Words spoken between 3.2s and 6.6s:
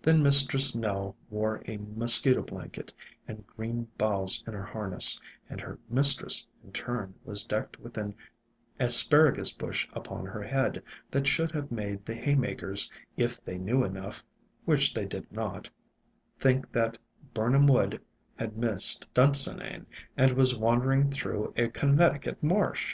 and green boughs in her harness, and her mistress,